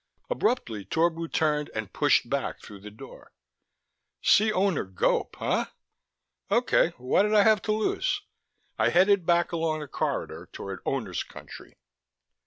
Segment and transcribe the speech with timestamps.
[0.31, 3.31] Abruptly Torbu turned and pushed back through the door.
[4.23, 5.65] See Owner Gope, huh?
[6.49, 8.21] Okay, what did I have to lose?
[8.79, 11.77] I headed back along the corridor toward Owners' country.